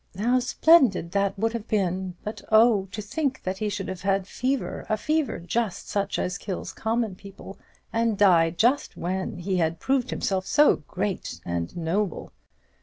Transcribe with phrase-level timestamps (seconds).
[0.17, 2.15] 'how splendid that would have been!
[2.23, 6.39] but, oh, to think that he should have a fever a fever just such as
[6.39, 7.59] kills common people
[7.93, 12.31] and die, just when he had proved himself so great and noble!'